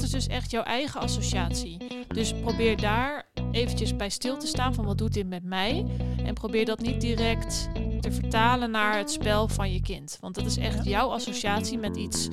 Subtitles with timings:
[0.00, 1.76] dat is dus echt jouw eigen associatie.
[2.08, 5.86] Dus probeer daar eventjes bij stil te staan van wat doet dit met mij.
[6.24, 7.68] En probeer dat niet direct
[8.00, 10.18] te vertalen naar het spel van je kind.
[10.20, 12.28] Want dat is echt jouw associatie met iets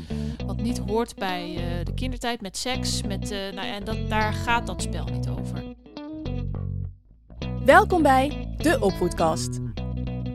[0.45, 3.01] wat niet hoort bij uh, de kindertijd, met seks.
[3.01, 5.63] Met, uh, nou, en dat, daar gaat dat spel niet over.
[7.65, 9.53] Welkom bij de Opvoedkast.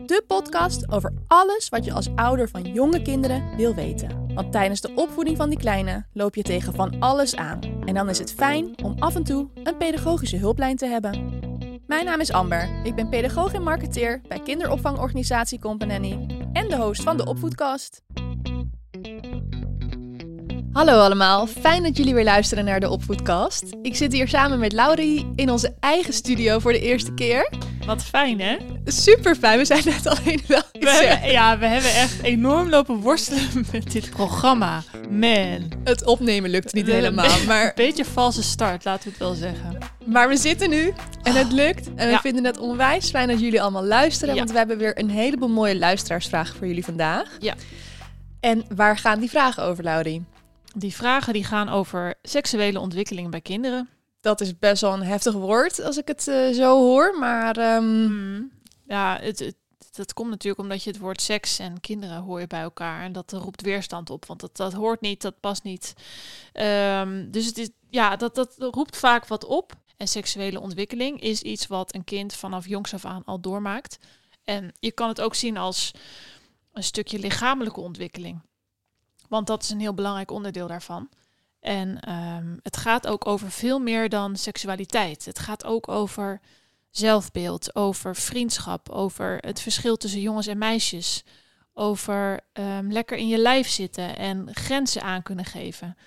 [0.05, 4.20] De podcast over alles wat je als ouder van jonge kinderen wil weten.
[4.35, 7.59] Want tijdens de opvoeding van die kleine loop je tegen van alles aan.
[7.85, 11.39] En dan is het fijn om af en toe een pedagogische hulplijn te hebben.
[11.87, 12.69] Mijn naam is Amber.
[12.83, 18.01] Ik ben pedagoog en marketeer bij kinderopvangorganisatie Company en de host van de Opvoedkast.
[20.73, 23.63] Hallo allemaal, fijn dat jullie weer luisteren naar de Opvoedkast.
[23.81, 27.49] Ik zit hier samen met Laurie in onze eigen studio voor de eerste keer.
[27.85, 28.57] Wat fijn, hè?
[28.85, 29.57] Super fijn.
[29.57, 30.61] We zijn net alleen wel.
[31.31, 34.83] ja, we hebben echt enorm lopen worstelen met dit programma.
[35.09, 35.71] Man.
[35.83, 37.39] Het opnemen lukt niet helemaal.
[37.47, 37.65] Maar...
[37.65, 39.77] Een beetje valse start, laten we het wel zeggen.
[40.05, 41.93] Maar we zitten nu en het lukt.
[41.95, 44.35] En we vinden het onwijs fijn dat jullie allemaal luisteren.
[44.35, 47.37] Want we hebben weer een heleboel mooie luisteraarsvragen voor jullie vandaag.
[47.39, 47.53] Ja.
[48.39, 50.23] En waar gaan die vragen over, Laurie?
[50.75, 53.89] Die vragen die gaan over seksuele ontwikkeling bij kinderen.
[54.19, 57.75] Dat is best wel een heftig woord als ik het uh, zo hoor, maar...
[57.75, 58.51] Um...
[58.87, 59.55] Ja, het, het,
[59.91, 63.03] dat komt natuurlijk omdat je het woord seks en kinderen hoor je bij elkaar.
[63.03, 65.93] En dat roept weerstand op, want dat, dat hoort niet, dat past niet.
[66.53, 69.73] Um, dus het is, ja, dat, dat roept vaak wat op.
[69.97, 73.97] En seksuele ontwikkeling is iets wat een kind vanaf jongs af aan al doormaakt.
[74.43, 75.91] En je kan het ook zien als
[76.71, 78.41] een stukje lichamelijke ontwikkeling.
[79.31, 81.09] Want dat is een heel belangrijk onderdeel daarvan.
[81.59, 85.25] En um, het gaat ook over veel meer dan seksualiteit.
[85.25, 86.41] Het gaat ook over
[86.89, 91.23] zelfbeeld, over vriendschap, over het verschil tussen jongens en meisjes,
[91.73, 95.97] over um, lekker in je lijf zitten en grenzen aan kunnen geven.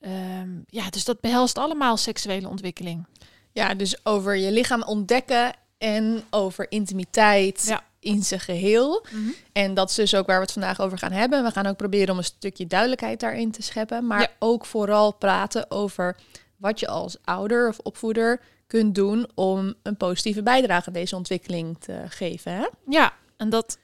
[0.00, 3.06] Um, ja, dus dat behelst allemaal seksuele ontwikkeling.
[3.52, 7.64] Ja, dus over je lichaam ontdekken en over intimiteit.
[7.66, 9.06] Ja in zijn geheel.
[9.10, 9.30] Mhm.
[9.52, 11.44] En dat is dus ook waar we het vandaag over gaan hebben.
[11.44, 14.06] We gaan ook proberen om een stukje duidelijkheid daarin te scheppen.
[14.06, 16.16] Maar ook vooral praten over
[16.56, 21.78] wat je als ouder of opvoeder kunt doen om een positieve bijdrage aan deze ontwikkeling
[21.78, 22.52] te geven.
[22.52, 22.66] Hè?
[22.88, 23.78] Ja, en dat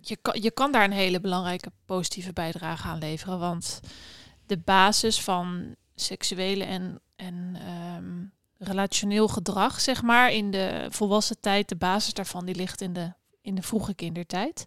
[0.00, 3.38] je kan, je kan daar een hele belangrijke positieve bijdrage aan leveren.
[3.38, 3.80] Want
[4.46, 7.56] de basis van seksuele en, en
[7.96, 12.92] um, relationeel gedrag, zeg maar, in de volwassen tijd, de basis daarvan, die ligt in
[12.92, 13.12] de
[13.44, 14.66] in de vroege kindertijd.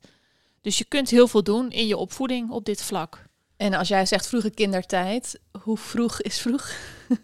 [0.61, 3.25] Dus je kunt heel veel doen in je opvoeding op dit vlak.
[3.57, 6.71] En als jij zegt vroege kindertijd, hoe vroeg is vroeg?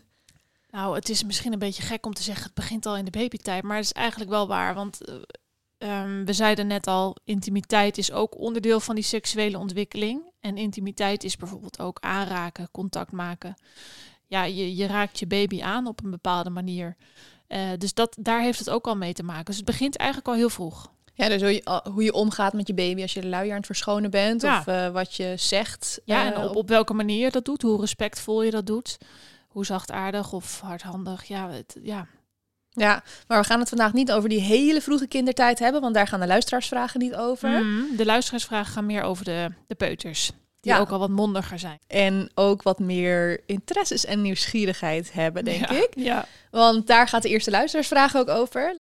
[0.72, 3.12] nou, het is misschien een beetje gek om te zeggen, het begint al in de
[3.12, 4.76] babytijd, maar het is eigenlijk wel waar.
[4.76, 10.32] Want uh, um, we zeiden net al, intimiteit is ook onderdeel van die seksuele ontwikkeling.
[10.40, 13.56] En intimiteit is bijvoorbeeld ook aanraken, contact maken.
[14.28, 16.96] Ja, je, je raakt je baby aan op een bepaalde manier.
[17.48, 19.46] Uh, dus dat, daar heeft het ook al mee te maken.
[19.46, 20.92] Dus het begint eigenlijk al heel vroeg.
[21.14, 23.58] Ja, dus hoe je, hoe je omgaat met je baby als je de luier aan
[23.58, 24.44] het verschonen bent.
[24.44, 26.02] Of uh, wat je zegt.
[26.06, 27.62] Ja, en eh, op, op welke manier je dat doet.
[27.62, 28.98] Hoe respectvol je dat doet.
[29.48, 31.24] Hoe zachtaardig of hardhandig.
[31.24, 32.08] Ja, het, ja.
[32.70, 35.82] Ja, maar we gaan het vandaag niet over die hele vroege kindertijd hebben.
[35.82, 37.64] Want daar gaan de luisteraarsvragen niet over.
[37.64, 40.32] Mm, de luisteraarsvragen gaan meer over de, de peuters.
[40.60, 40.80] Die ja.
[40.80, 41.80] ook al wat mondiger zijn.
[41.88, 45.90] En ook wat meer interesses en nieuwsgierigheid hebben, denk ja, ik.
[45.96, 46.26] Ja.
[46.52, 48.76] Want daar gaat de eerste luisteraarsvraag ook over.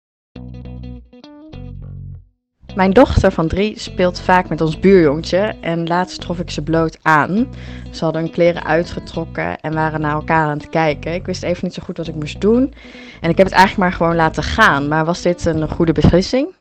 [2.81, 6.99] Mijn dochter van drie speelt vaak met ons buurjongetje en laatst trof ik ze bloot
[7.03, 7.49] aan.
[7.91, 11.15] Ze hadden hun kleren uitgetrokken en waren naar elkaar aan het kijken.
[11.15, 12.75] Ik wist even niet zo goed wat ik moest doen
[13.21, 14.89] en ik heb het eigenlijk maar gewoon laten gaan.
[14.89, 16.55] Maar was dit een goede beslissing?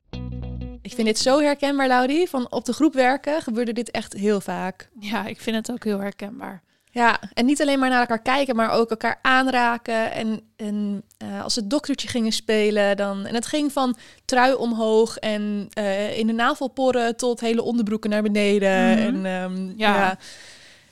[0.82, 2.30] Ik vind dit zo herkenbaar, Laudie.
[2.30, 4.90] Van op de groep werken gebeurde dit echt heel vaak.
[5.00, 6.62] Ja, ik vind het ook heel herkenbaar.
[6.92, 10.12] Ja, en niet alleen maar naar elkaar kijken, maar ook elkaar aanraken.
[10.12, 13.26] En, en uh, als het doktertje gingen spelen, dan.
[13.26, 18.10] En het ging van trui omhoog en uh, in de navel porren tot hele onderbroeken
[18.10, 18.98] naar beneden.
[18.98, 19.26] Mm -hmm.
[19.26, 20.18] En um, ja,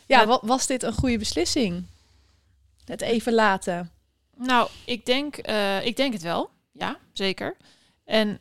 [0.06, 1.86] ja, was dit een goede beslissing?
[2.86, 3.92] Het even laten.
[4.36, 6.50] Nou, ik denk, uh, ik denk het wel.
[6.72, 7.58] Ja, zeker.
[8.06, 8.40] En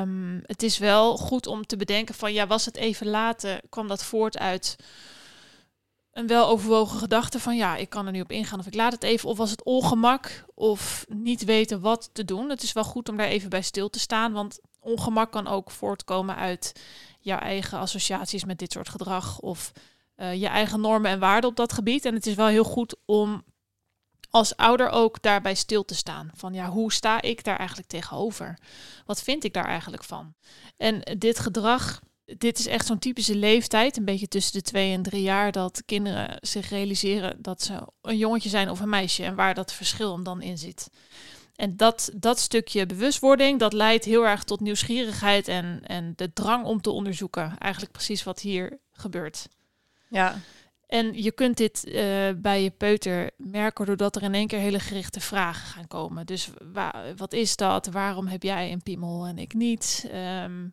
[0.00, 3.60] um, het is wel goed om te bedenken van ja, was het even laten?
[3.68, 4.76] Kwam dat voort uit
[6.18, 9.02] een weloverwogen gedachte van ja, ik kan er nu op ingaan of ik laat het
[9.02, 9.28] even.
[9.28, 12.50] Of was het ongemak of niet weten wat te doen.
[12.50, 15.70] Het is wel goed om daar even bij stil te staan, want ongemak kan ook
[15.70, 16.72] voortkomen uit
[17.20, 19.72] jouw eigen associaties met dit soort gedrag of
[20.16, 22.04] uh, je eigen normen en waarden op dat gebied.
[22.04, 23.44] En het is wel heel goed om
[24.30, 26.30] als ouder ook daarbij stil te staan.
[26.34, 28.58] Van ja, hoe sta ik daar eigenlijk tegenover?
[29.06, 30.34] Wat vind ik daar eigenlijk van?
[30.76, 32.00] En dit gedrag
[32.36, 35.82] dit is echt zo'n typische leeftijd, een beetje tussen de twee en drie jaar, dat
[35.86, 40.22] kinderen zich realiseren dat ze een jongetje zijn of een meisje en waar dat verschil
[40.22, 40.88] dan in zit.
[41.56, 46.64] En dat, dat stukje bewustwording, dat leidt heel erg tot nieuwsgierigheid en, en de drang
[46.64, 47.58] om te onderzoeken.
[47.58, 49.48] Eigenlijk precies wat hier gebeurt.
[50.08, 50.40] Ja.
[50.88, 51.94] En je kunt dit uh,
[52.36, 56.26] bij je peuter merken doordat er in één keer hele gerichte vragen gaan komen.
[56.26, 57.86] Dus wa wat is dat?
[57.86, 60.10] Waarom heb jij een piemel en ik niet?
[60.42, 60.72] Um,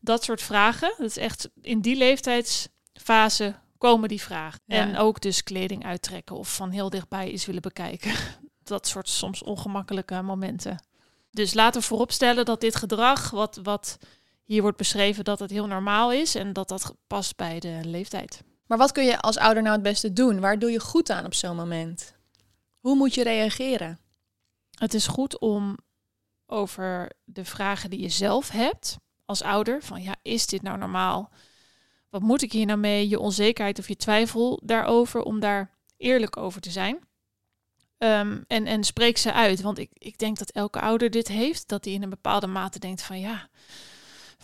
[0.00, 0.94] dat soort vragen.
[0.98, 4.60] Dat is echt in die leeftijdsfase komen die vragen.
[4.64, 4.76] Ja.
[4.76, 8.12] En ook dus kleding uittrekken of van heel dichtbij iets willen bekijken.
[8.62, 10.84] Dat soort soms ongemakkelijke momenten.
[11.30, 13.98] Dus laten we vooropstellen dat dit gedrag, wat, wat
[14.44, 18.42] hier wordt beschreven, dat het heel normaal is en dat dat past bij de leeftijd.
[18.66, 20.40] Maar wat kun je als ouder nou het beste doen?
[20.40, 22.14] Waar doe je goed aan op zo'n moment?
[22.78, 23.98] Hoe moet je reageren?
[24.70, 25.78] Het is goed om
[26.46, 31.30] over de vragen die je zelf hebt als ouder, van ja, is dit nou normaal?
[32.10, 33.08] Wat moet ik hier nou mee?
[33.08, 36.98] Je onzekerheid of je twijfel daarover, om daar eerlijk over te zijn.
[37.98, 41.68] Um, en, en spreek ze uit, want ik, ik denk dat elke ouder dit heeft,
[41.68, 43.48] dat hij in een bepaalde mate denkt van ja,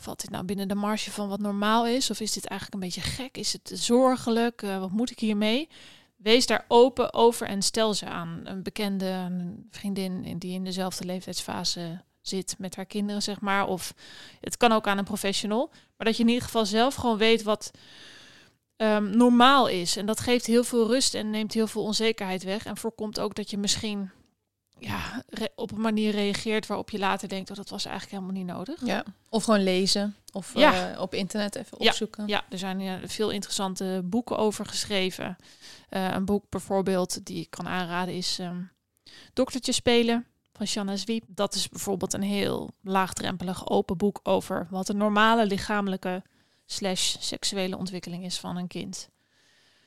[0.02, 2.10] valt dit nou binnen de marge van wat normaal is?
[2.10, 3.36] Of is dit eigenlijk een beetje gek?
[3.36, 4.62] Is het zorgelijk?
[4.62, 5.68] Uh, wat moet ik hiermee?
[6.16, 11.04] Wees daar open over en stel ze aan een bekende een vriendin die in dezelfde
[11.04, 13.66] leeftijdsfase zit met haar kinderen, zeg maar.
[13.66, 13.94] Of
[14.40, 15.70] het kan ook aan een professional.
[15.96, 17.70] Maar dat je in ieder geval zelf gewoon weet wat
[18.76, 19.96] um, normaal is.
[19.96, 22.64] En dat geeft heel veel rust en neemt heel veel onzekerheid weg.
[22.64, 24.10] En voorkomt ook dat je misschien
[24.84, 25.22] ja,
[25.54, 28.86] op een manier reageert waarop je later denkt, oh, dat was eigenlijk helemaal niet nodig.
[28.86, 29.04] Ja.
[29.28, 30.16] Of gewoon lezen.
[30.32, 30.92] Of Ja.
[30.92, 32.26] eh, op internet even Ja, opzoeken.
[32.26, 35.36] Ja, er zijn ja, veel interessante boeken over geschreven.
[35.88, 38.60] Eh, een boek bijvoorbeeld die ik kan aanraden is ehm
[39.32, 41.24] Doktertje spelen van Shanna Zwiep.
[41.28, 46.22] Dat is bijvoorbeeld een heel laagdrempelig open boek over wat een normale lichamelijke
[46.66, 49.08] slash seksuele ontwikkeling is van een kind.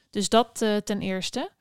[0.09, 1.51] Dus dat eh, ten eerste.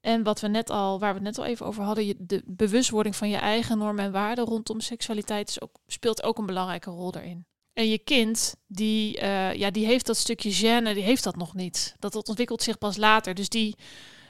[0.00, 3.16] En wat we net al, waar we het net al even over hadden, de bewustwording
[3.16, 7.46] van je eigen normen en waarden rondom seksualiteit speelt ook een belangrijke rol daarin.
[7.72, 11.54] En je kind, die, eh, ja, die heeft dat stukje gêne, die heeft dat nog
[11.54, 11.94] niet.
[11.98, 13.34] Dat, dat ontwikkelt zich pas later.
[13.34, 13.76] Dus die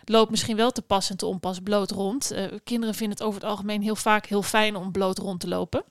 [0.05, 2.31] loopt misschien wel te pas en te onpas bloot rond.
[2.31, 5.49] Eh, kinderen vinden het over het algemeen heel vaak heel fijn om bloot rond te
[5.49, 5.85] lopen.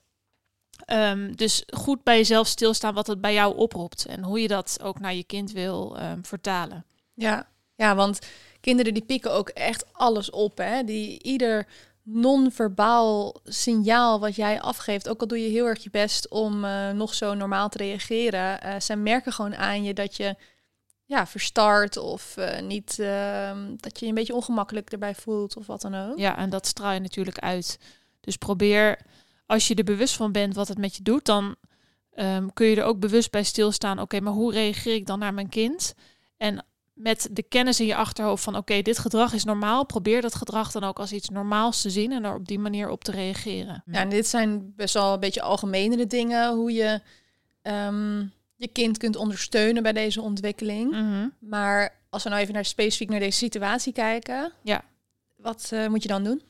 [0.85, 4.05] Ehm, dus goed bij jezelf stilstaan wat het bij jou oproept.
[4.05, 6.85] En hoe je dat ook naar je kind wil ehm, vertalen.
[7.13, 7.49] Ja.
[7.75, 8.19] ja, want
[8.59, 10.57] kinderen die pikken ook echt alles op.
[10.57, 10.83] Hè?
[10.83, 11.67] Die ieder
[12.03, 16.89] non-verbaal signaal wat jij afgeeft, ook al doe je heel erg je best om eh,
[16.89, 20.35] nog zo normaal te reageren, eh zij merken gewoon aan je dat je
[21.05, 25.67] ja, verstart of eh, niet ehm, dat je je een beetje ongemakkelijk erbij voelt of
[25.67, 26.17] wat dan ook.
[26.17, 27.79] Ja, en dat straal je natuurlijk uit.
[28.19, 28.99] Dus probeer,
[29.45, 31.55] als je er bewust van bent wat het met je doet, dan
[32.13, 33.99] ehm, kun je er ook bewust bij stilstaan.
[33.99, 35.93] Oké, maar hoe reageer ik dan naar mijn kind?
[36.37, 36.65] En
[36.97, 39.85] met de kennis in je achterhoofd van oké, dit gedrag is normaal.
[39.85, 42.89] Probeer dat gedrag dan ook als iets normaals te zien en er op die manier
[42.89, 43.83] op te reageren.
[43.85, 47.01] Ja, en dit zijn best wel een beetje algemenere dingen, hoe je
[47.61, 48.19] ehm,
[48.55, 50.91] je kind kunt ondersteunen bij deze ontwikkeling.
[50.91, 51.27] Mhm.
[51.39, 54.83] Maar als we nou even naar specifiek naar deze situatie kijken, Ja.
[55.35, 56.41] wat eh, moet je dan doen?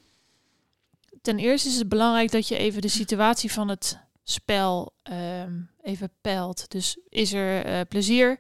[1.21, 6.09] Ten eerste is het belangrijk dat je even de situatie van het spel ehm, even
[6.21, 6.71] peilt.
[6.71, 8.39] Dus is er eh, plezier?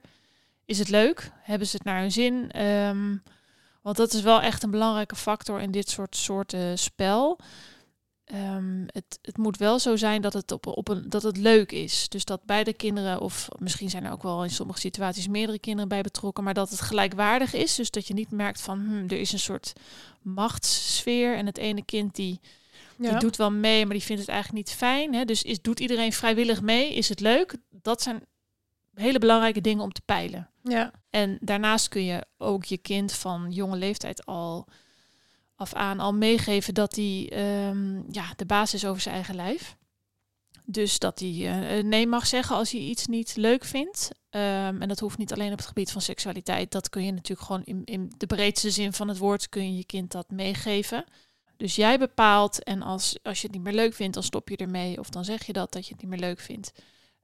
[0.67, 1.31] Is het leuk?
[1.41, 2.51] Hebben ze het naar hun zin?
[2.51, 3.15] Ehm,
[3.81, 7.39] want dat is wel echt een belangrijke factor in dit soort soorten spel.
[8.25, 11.71] Ehm, het, het moet wel zo zijn dat het, op, op een, dat het leuk
[11.71, 12.09] is.
[12.09, 15.89] Dus dat beide kinderen, of misschien zijn er ook wel in sommige situaties meerdere kinderen
[15.89, 17.75] bij betrokken, maar dat het gelijkwaardig is.
[17.75, 19.73] Dus dat je niet merkt van hm, er is een soort
[20.21, 22.39] machtssfeer en het ene kind die
[22.97, 25.13] die doet wel mee, maar die vindt het eigenlijk niet fijn.
[25.13, 25.25] Hè?
[25.25, 26.93] Dus is, doet iedereen vrijwillig mee?
[26.93, 27.55] Is het leuk?
[27.69, 28.23] Dat zijn
[28.99, 30.49] hele belangrijke dingen om te peilen.
[30.63, 30.91] ja.
[31.09, 34.67] En daarnaast kun je ook je kind van jonge leeftijd al
[35.55, 39.75] af aan al meegeven dat hij ehm, ja, de baas is over zijn eigen lijf.
[40.65, 44.09] Dus dat hij eh, nee mag zeggen als hij iets niet leuk vindt.
[44.29, 46.71] Ehm, en dat hoeft niet alleen op het gebied van seksualiteit.
[46.71, 49.77] Dat kun je natuurlijk gewoon in, in de breedste zin van het woord kun je
[49.77, 51.05] je kind dat meegeven.
[51.57, 54.57] Dus jij bepaalt en als, als je het niet meer leuk vindt, dan stop je
[54.57, 54.99] ermee.
[54.99, 56.71] Of dan zeg je dat, dat je het niet meer leuk vindt.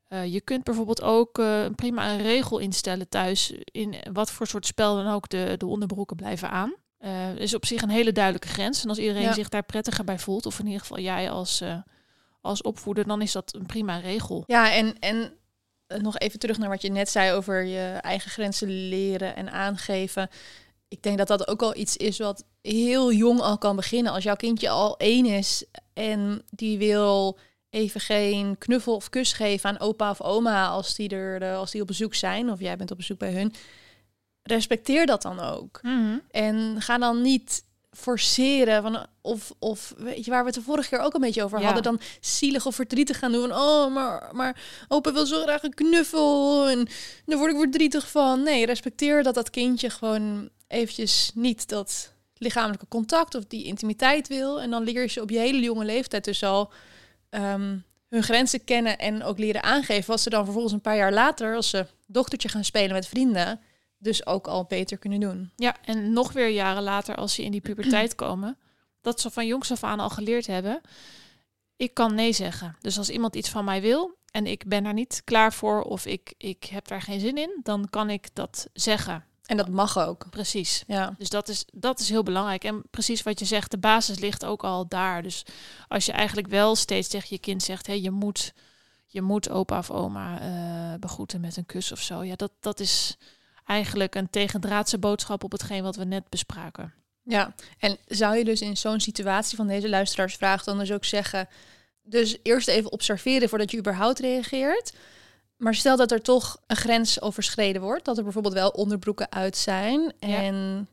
[0.08, 3.54] Eh, je kunt bijvoorbeeld ook eh, prima een regel instellen thuis.
[3.64, 6.74] In wat voor soort spel dan ook de, de onderbroeken blijven aan.
[6.98, 8.84] Eh is op zich een hele duidelijke grens.
[8.84, 9.34] En als iedereen Ja.
[9.34, 11.64] zich daar prettiger bij voelt, of in ieder geval jij als,
[12.42, 14.44] als opvoeder, dan is dat een prima regel.
[14.48, 15.34] Ja, en, en
[16.02, 20.30] nog even terug naar wat je net zei over je eigen grenzen leren en aangeven.
[20.88, 24.12] Ik denk dat dat ook al iets is wat heel jong al kan beginnen.
[24.12, 27.38] Als jouw kindje al één is en die wil
[27.74, 31.72] even geen knuffel of kus geven aan opa of oma als die, er, eh, als
[31.72, 33.54] die op bezoek zijn of jij bent op bezoek bij hun.
[34.44, 35.80] Respecteer dat dan ook.
[35.82, 36.18] Mhm.
[36.32, 40.90] En ga dan niet forceren van of of weet je waar we het de vorige
[40.90, 41.66] keer ook een beetje over Ja.
[41.66, 45.64] hadden dan zielig of verdrietig gaan doen van oh maar maar opa wil zo graag
[45.64, 46.88] een knuffel en
[47.26, 52.88] daar word ik verdrietig van nee respecteer dat dat kindje gewoon eventjes niet dat lichamelijke
[52.88, 56.24] contact of die intimiteit wil en dan leer je ze op je hele jonge leeftijd
[56.24, 56.72] dus al
[57.34, 61.14] ehm, hun grenzen kennen en ook leren aangeven wat ze dan vervolgens een paar jaar
[61.14, 63.60] later als ze dochtertje gaan spelen met vrienden
[63.98, 65.52] dus ook al beter kunnen doen.
[65.56, 68.58] Ja, en nog weer jaren later, als ze in die puberteit komen,
[69.02, 70.82] dat ze van jongs af aan al geleerd hebben,
[71.76, 72.78] ik kan nee zeggen.
[72.82, 76.06] Dus als iemand iets van mij wil en ik ben er niet klaar voor of
[76.06, 79.26] ik, ik heb daar geen zin in, dan kan ik dat zeggen.
[79.46, 80.30] En dat mag ook.
[80.30, 80.84] Precies.
[80.88, 81.16] Ja.
[81.18, 82.64] Dus dat is, dat is heel belangrijk.
[82.64, 85.24] En precies wat je zegt, de basis ligt ook al daar.
[85.24, 85.46] Dus
[85.88, 88.54] als je eigenlijk wel steeds tegen je kind zegt, hé, je moet,
[89.08, 92.24] je moet opa of oma eh, begroeten met een kus of zo.
[92.24, 93.18] Ja, dat, dat is
[93.66, 96.94] eigenlijk een tegendraadse boodschap op hetgeen wat we net bespraken.
[97.24, 101.48] Ja, en zou je dus in zo'n situatie van deze luisteraarsvraag dan dus ook zeggen...
[102.02, 104.94] dus eerst even observeren voordat je überhaupt reageert...
[105.58, 108.06] maar stel dat er toch een grens overschreden wordt...
[108.06, 110.14] dat er bijvoorbeeld wel onderbroeken uit zijn...
[110.20, 110.38] Ja.
[110.38, 110.88] en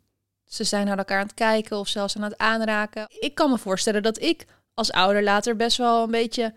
[0.44, 3.06] ze zijn naar elkaar aan het kijken of zelfs aan het aanraken.
[3.08, 6.54] Ik kan me voorstellen dat ik als ouder later best wel een beetje...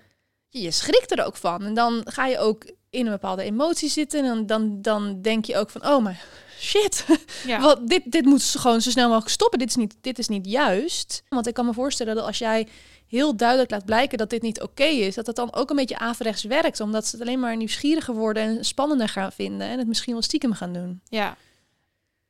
[0.50, 1.64] je schrikt er ook van.
[1.64, 4.20] En dan ga je ook in een bepaalde emotie zitten...
[4.20, 6.26] en dan, dan, dan denk je ook van, oh maar
[6.64, 7.06] shit...
[7.46, 9.60] Ja, wat, dit, dit moet ze gewoon zo snel mogelijk stoppen.
[9.60, 11.24] Dit is, niet, dit is niet juist.
[11.30, 12.68] Want ik kan me voorstellen dat als jij
[13.08, 15.98] heel duidelijk laat blijken dat dit niet oké is, dat het dan ook een beetje
[15.98, 16.80] averechts werkt.
[16.80, 19.68] Omdat ze het alleen maar nieuwsgieriger worden en spannender gaan vinden.
[19.68, 21.02] En het misschien wel stiekem gaan doen.
[21.10, 21.38] ja.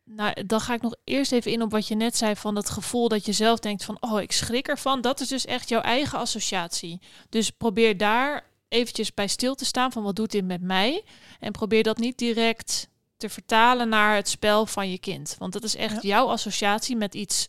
[0.06, 2.70] Nou, dan ga ik nog eerst even in op wat je net zei van het
[2.70, 5.02] gevoel dat je zelf denkt van, oh, ik schrik ervan.
[5.02, 7.02] Dat is dus echt jouw eigen associatie.
[7.30, 11.04] Dus probeer daar eventjes bij stil te staan van wat doet dit met mij?
[11.40, 12.88] En probeer dat niet direct
[13.24, 15.36] te vertalen naar het spel van je kind.
[15.40, 16.00] Want dat is echt Ja.
[16.10, 17.46] jouw associatie met iets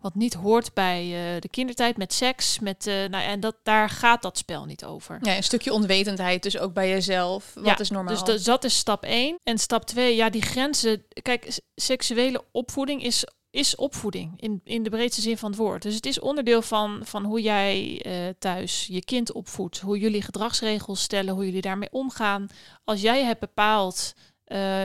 [0.00, 3.90] wat niet hoort bij eh, de kindertijd, met seks, met, eh, nou, en dat, daar
[3.90, 5.18] gaat dat spel niet over.
[5.22, 7.50] Ja, een stukje onwetendheid dus ook bij jezelf.
[7.54, 8.14] Wat Ja, is normaal?
[8.14, 9.38] Dus dat, dat is stap 1.
[9.44, 11.04] En stap 2, ja, die grenzen.
[11.22, 15.82] Kijk, seksuele opvoeding is, is opvoeding in, in de breedste zin van het woord.
[15.82, 19.78] Dus het is onderdeel van, van hoe jij eh, thuis je kind opvoedt.
[19.80, 22.46] Hoe jullie gedragsregels stellen, hoe jullie daarmee omgaan.
[22.84, 24.14] Als jij hebt bepaald,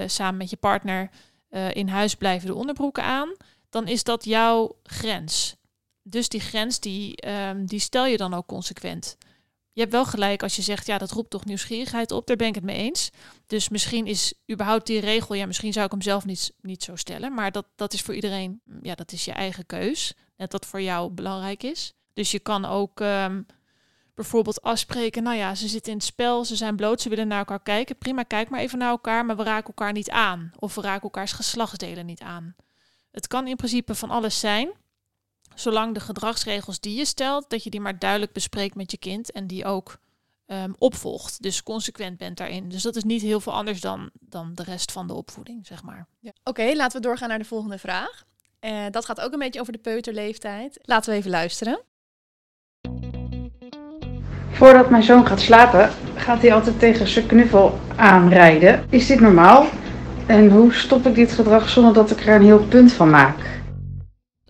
[0.08, 1.10] samen met je partner,
[1.54, 3.36] eh, in huis blijven de onderbroeken aan,
[3.70, 5.56] dan is dat jouw grens.
[6.02, 9.18] Dus die grens, die, ehm, die stel je dan ook consequent.
[9.72, 12.28] Je hebt wel gelijk als je zegt, ja, dat roept toch nieuwsgierigheid op.
[12.28, 13.10] Daar ben ik het mee eens.
[13.48, 16.96] Dus misschien is überhaupt die regel, ja, misschien zou ik hem zelf niet, niet zo
[16.96, 17.34] stellen.
[17.34, 20.14] Maar dat, dat is voor iedereen, ja, dat is je eigen keus.
[20.38, 21.94] Net dat voor jou belangrijk is.
[22.14, 23.42] Dus je kan ook ehm,
[24.14, 27.38] bijvoorbeeld afspreken, nou ja, ze zitten in het spel, ze zijn bloot, ze willen naar
[27.38, 27.98] elkaar kijken.
[27.98, 30.52] Prima, kijk maar even naar elkaar, maar we raken elkaar niet aan.
[30.60, 32.56] Of we raken elkaars geslachtsdelen niet aan.
[33.12, 34.72] Het kan in principe van alles zijn.
[35.56, 39.32] Zolang de gedragsregels die je stelt, dat je die maar duidelijk bespreekt met je kind
[39.32, 39.98] en die ook
[40.46, 41.42] ehm, opvolgt.
[41.42, 42.70] Dus consequent bent daarin.
[42.70, 45.84] Dus dat is niet heel veel anders dan, dan de rest van de opvoeding, zeg
[45.84, 46.08] maar.
[46.20, 46.32] Ja.
[46.44, 48.24] Oké, laten we doorgaan naar de volgende vraag.
[48.60, 50.80] Eh, dat gaat ook een beetje over de peuterleeftijd.
[50.82, 51.82] Laten we even luisteren.
[54.54, 58.86] Voordat mijn zoon gaat slapen, gaat hij altijd tegen zijn knuffel aanrijden.
[58.90, 59.66] Is dit normaal?
[60.26, 63.52] En hoe stop ik dit gedrag zonder dat ik er een heel punt van maak?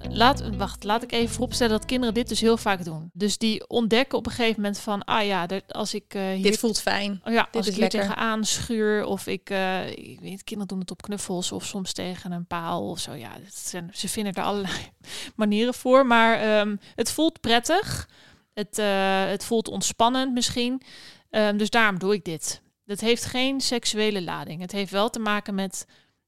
[0.09, 3.09] Laat, wacht, laat ik even vooropstellen dat kinderen dit dus heel vaak doen.
[3.13, 6.59] Dus die ontdekken op een gegeven moment van, ah ja, als ik eh, hier Dit
[6.59, 7.21] voelt fijn.
[7.25, 7.99] Oh ja, Dit als is ik hier lekker.
[7.99, 12.31] tegenaan schuur of ik, eh, ik weet, kinderen doen het op knuffels of soms tegen
[12.31, 13.13] een paal of zo.
[13.13, 14.73] Ja, zijn, ze vinden er allerlei
[15.35, 18.07] manieren voor, maar ehm, het voelt prettig.
[18.53, 20.81] Het, eh, het voelt ontspannend misschien.
[21.29, 22.61] Ehm, dus daarom doe ik dit.
[22.85, 24.61] Het heeft geen seksuele lading.
[24.61, 25.85] Het heeft wel te maken met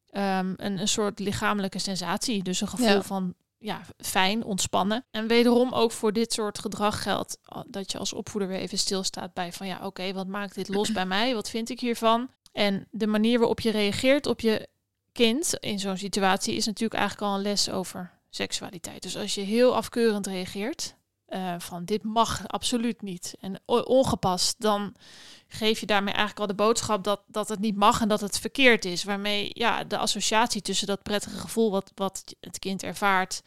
[0.10, 2.44] ehm, een, een soort lichamelijke sensatie.
[2.44, 3.02] Dus een gevoel Ja.
[3.02, 5.06] van ja, fijn, ontspannen.
[5.12, 9.34] En wederom ook voor dit soort gedrag geldt dat je als opvoeder weer even stilstaat
[9.34, 11.34] bij van ja, oké, wat maakt dit los bij mij?
[11.34, 12.30] Wat vind ik hiervan?
[12.52, 14.68] En de manier waarop je reageert op je
[15.12, 19.02] kind in zo'n situatie is natuurlijk eigenlijk al een les over seksualiteit.
[19.02, 20.95] Dus als je heel afkeurend reageert,
[21.26, 24.96] eh, van dit mag absoluut niet en ongepast, dan
[25.48, 28.40] geef je daarmee eigenlijk al de boodschap dat, dat het niet mag en dat het
[28.40, 29.04] verkeerd is.
[29.04, 33.42] Waarmee ja, de associatie tussen dat prettige gevoel wat, wat het kind ervaart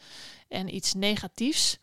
[0.47, 1.77] en iets negatiefs,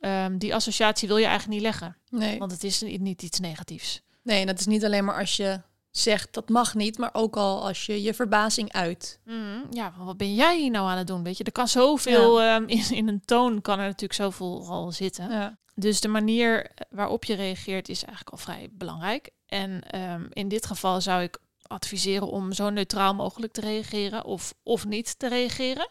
[0.00, 1.96] ehm, die associatie wil je eigenlijk niet leggen.
[2.08, 2.38] Nee.
[2.38, 4.02] Want het is niet, iets negatiefs.
[4.22, 5.60] nee, dat is niet alleen maar als je
[5.92, 9.20] zegt dat mag niet, maar ook al als je je verbazing uit.
[9.24, 11.22] Mhm, ja, wat ben jij hier nou aan het doen?
[11.22, 14.92] Weet je, er kan zoveel ehm, in, in een toon kan er natuurlijk zoveel al
[14.92, 15.30] zitten.
[15.30, 15.58] Ja.
[15.74, 19.30] Dus de manier waarop je reageert is eigenlijk al vrij belangrijk.
[19.46, 24.54] En ehm, in dit geval zou ik adviseren om zo neutraal mogelijk te reageren of,
[24.62, 25.88] of niet te reageren.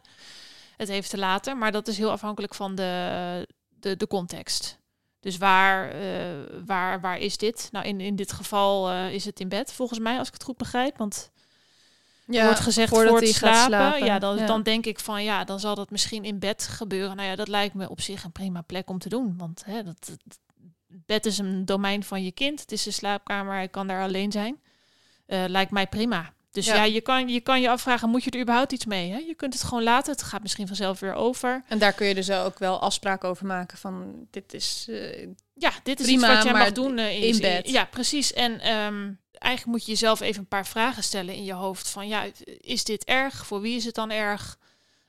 [0.78, 4.80] Het even te laten, maar dat is heel afhankelijk van de, de, de context.
[5.22, 6.02] Dus waar, eh,
[6.66, 7.70] waar, waar is dit?
[7.72, 10.44] Nou, in, in dit geval eh, is het in bed, volgens mij, als ik het
[10.44, 10.98] goed begrijp.
[10.98, 11.32] Want
[12.28, 13.66] er wordt gezegd voor het slapen.
[13.66, 14.06] slapen.
[14.06, 14.46] Ja, dan, Ja.
[14.46, 17.16] dan denk ik van ja, dan zal dat misschien in bed gebeuren.
[17.16, 19.38] Nou ja, dat lijkt me op zich een prima plek om te doen.
[19.38, 20.18] Want hè, dat,
[20.88, 22.60] bed is een domein van je kind.
[22.60, 24.62] Het is een slaapkamer, hij kan daar alleen zijn.
[25.26, 26.34] Eh, lijkt mij prima.
[26.52, 26.76] Dus Ja.
[26.76, 29.12] ja, je, kan, je kan je afvragen, moet je er überhaupt iets mee?
[29.12, 29.18] Hè?
[29.18, 30.12] Je kunt het gewoon laten.
[30.12, 31.64] Het gaat misschien vanzelf weer over.
[31.68, 35.72] En daar kun je dus ook wel afspraken over maken van dit is eh, Ja,
[35.84, 37.70] dit is Prima, iets wat jij mag doen eh, in bed.
[37.70, 38.34] Ja, precies.
[38.34, 41.90] En ehm, eigenlijk moet je jezelf even een paar vragen stellen in je hoofd.
[41.90, 42.26] Van ja,
[42.58, 43.46] is dit erg?
[43.46, 44.58] Voor wie is het dan erg?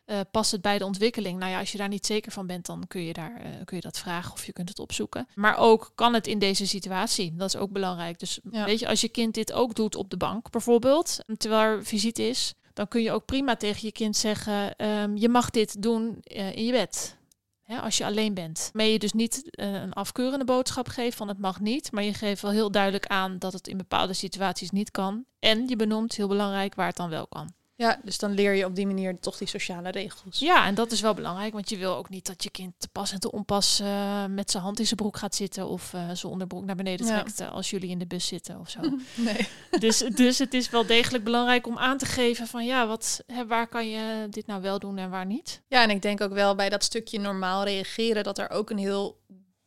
[0.04, 1.38] Eh, past het bij de ontwikkeling?
[1.38, 3.76] Nou ja, als je daar niet zeker van bent, dan kun je, daar, eh, kun
[3.76, 5.26] je dat vragen of je kunt het opzoeken.
[5.35, 7.35] Maar ook, kan het in deze situatie?
[7.37, 8.18] Dat is ook belangrijk.
[8.18, 8.64] Dus Ja.
[8.64, 12.28] weet je, als je kind dit ook doet op de bank bijvoorbeeld, terwijl er visite
[12.28, 16.18] is, dan kun je ook prima tegen je kind zeggen, ehm, je mag dit doen
[16.23, 17.16] eh, in je bed.
[17.62, 18.71] Hè, als je alleen bent.
[18.73, 21.92] Waarmee je dus niet een afkeurende boodschap geeft van het mag niet.
[21.92, 25.25] Maar je geeft wel heel duidelijk aan dat het in bepaalde situaties niet kan.
[25.38, 27.52] En je benoemt, heel belangrijk, waar het dan wel kan.
[27.75, 30.38] Ja, dus dan leer je op die manier toch die sociale regels.
[30.38, 31.52] Ja, en dat is wel belangrijk.
[31.52, 34.50] Want je wil ook niet dat je kind te pas en te onpas eh, met
[34.50, 35.69] zijn hand in zijn broek gaat zitten.
[35.69, 38.71] Of eh, zijn onderbroek naar beneden trekt eh, als jullie in de bus zitten of
[38.71, 38.81] zo.
[39.14, 39.49] Nee.
[39.79, 43.47] dus, dus het is wel degelijk belangrijk om aan te geven van ja, wat, hè,
[43.47, 45.62] waar kan je dit nou wel doen en waar niet.
[45.69, 48.79] Ja, en ik denk ook wel bij dat stukje normaal reageren dat er ook een
[48.79, 49.21] heel,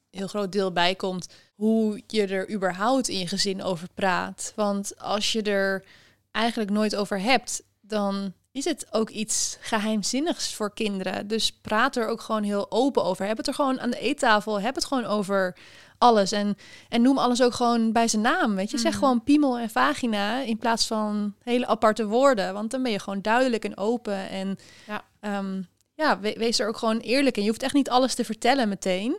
[0.09, 4.53] heel groot deel bij komt hoe je er überhaupt in je gezin over praat.
[4.55, 5.85] Want als je er
[6.31, 11.27] eigenlijk nooit over hebt, dan is het ook iets geheimzinnigs voor kinderen.
[11.27, 13.25] Dus praat er ook gewoon heel open over.
[13.25, 14.61] Heb het er gewoon aan de eettafel.
[14.61, 15.57] Heb het gewoon over
[15.97, 16.31] alles.
[16.31, 16.57] En,
[16.89, 18.55] en noem alles ook gewoon bij zijn naam.
[18.55, 18.99] Weet je, zeg Mhm.
[18.99, 22.53] gewoon piemel en vagina in plaats van hele aparte woorden.
[22.53, 24.29] Want dan ben je gewoon duidelijk en open.
[24.29, 25.03] En Ja.
[25.19, 25.61] Ehm,
[25.93, 27.43] ja, we- wees er ook gewoon eerlijk in.
[27.43, 29.17] Je hoeft echt niet alles te vertellen meteen.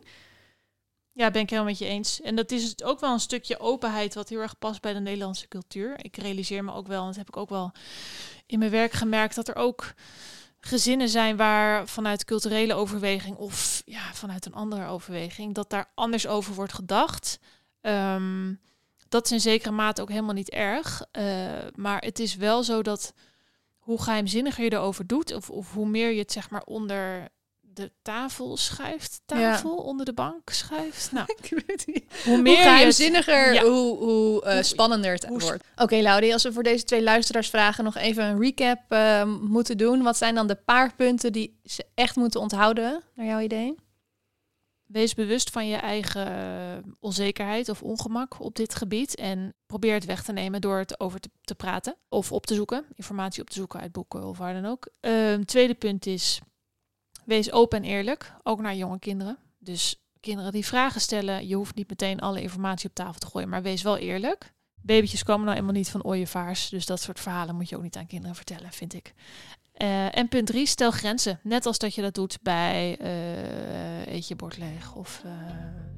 [1.16, 2.20] Ja, ben ik helemaal met je eens.
[2.20, 5.00] En dat is het ook wel een stukje openheid wat heel erg past bij de
[5.00, 6.04] Nederlandse cultuur.
[6.04, 7.72] Ik realiseer me ook wel, en dat heb ik ook wel
[8.46, 9.94] in mijn werk gemerkt, dat er ook
[10.60, 16.26] gezinnen zijn waar vanuit culturele overweging of ja, vanuit een andere overweging, dat daar anders
[16.26, 17.38] over wordt gedacht.
[17.80, 18.54] Ehm,
[19.08, 21.02] dat is in zekere mate ook helemaal niet erg.
[21.10, 21.24] Eh,
[21.74, 23.14] maar het is wel zo dat
[23.78, 27.28] hoe geheimzinniger je erover doet, of, of hoe meer je het zeg maar onder
[27.76, 31.12] de tafel schuift, tafel onder de bank schuift.
[31.12, 32.04] Nou, Ik weet niet.
[32.24, 33.62] hoe Hoe meer geheimzinniger, Ja.
[33.62, 35.64] hoe, hoe eh, spannender het hoe- wordt.
[35.76, 40.02] Oké, Laudie, als we voor deze twee luisteraarsvragen nog even een recap eh, moeten doen.
[40.02, 43.74] Wat zijn dan de paar punten die ze echt moeten onthouden, naar jouw idee?
[44.86, 49.14] Wees bewust van je eigen onzekerheid of ongemak op dit gebied.
[49.14, 51.96] En probeer het weg te nemen door het over te, te praten.
[52.08, 52.84] Of op te zoeken.
[52.94, 54.88] Informatie op te zoeken uit boeken of waar dan ook.
[55.00, 56.40] Ehm, tweede punt is,
[57.26, 58.32] wees open en eerlijk.
[58.42, 59.38] Ook naar jonge kinderen.
[59.58, 63.48] Dus kinderen die vragen stellen, je hoeft niet meteen alle informatie op tafel te gooien.
[63.48, 64.54] Maar wees wel eerlijk.
[64.82, 66.68] Babytjes komen nou eenmaal niet van ooievaars.
[66.68, 69.14] Dus dat soort verhalen moet je ook niet aan kinderen vertellen, vind ik.
[69.72, 71.40] Eh, en punt drie, stel grenzen.
[71.42, 75.30] Net als dat je dat doet bij eh, eet je bord leeg of eh,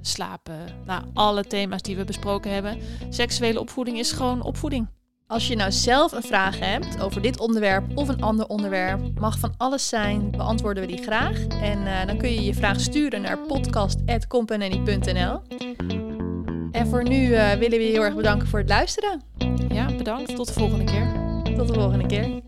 [0.00, 0.82] slapen.
[0.84, 2.80] Nou, alle thema's die we besproken hebben.
[3.08, 4.88] Seksuele opvoeding is gewoon opvoeding.
[5.28, 9.38] Als je nou zelf een vraag hebt over dit onderwerp of een ander onderwerp, mag
[9.38, 11.46] van alles zijn, beantwoorden we die graag.
[11.46, 15.40] En eh, dan kun je je vraag sturen naar podcast.companany.nl.
[16.72, 19.22] En voor nu eh, willen we je heel erg bedanken voor het luisteren.
[19.68, 20.36] Ja, bedankt.
[20.36, 21.12] Tot de volgende keer.
[21.56, 22.47] Tot de volgende keer.